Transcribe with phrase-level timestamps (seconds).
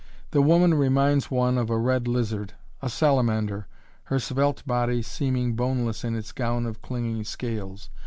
[0.31, 3.67] The woman reminds one of a red lizard a salamander
[4.05, 7.91] her "svelte" body seemingly boneless in its gown of clinging scales.